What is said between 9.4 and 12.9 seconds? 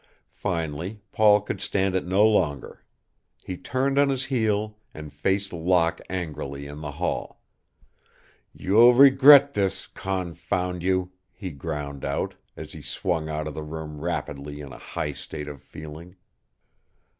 this, confound you!" he ground out, as he